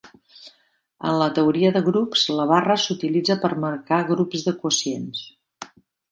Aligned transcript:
En 1.09 1.17
la 1.23 1.25
teoria 1.39 1.71
de 1.75 1.83
grups, 1.89 2.23
la 2.39 2.47
barra 2.51 2.77
s'utilitza 2.83 3.35
per 3.43 3.51
marcar 3.65 3.99
grups 4.13 4.47
de 4.47 4.55
quocients. 4.63 5.21